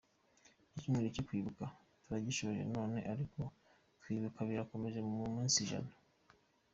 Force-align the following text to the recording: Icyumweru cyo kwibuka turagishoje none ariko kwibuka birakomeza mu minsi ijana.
Icyumweru 0.75 1.07
cyo 1.15 1.23
kwibuka 1.27 1.63
turagishoje 2.03 2.61
none 2.75 2.97
ariko 3.13 3.39
kwibuka 4.01 4.39
birakomeza 4.49 4.99
mu 5.15 5.25
minsi 5.35 5.57
ijana. 5.65 5.91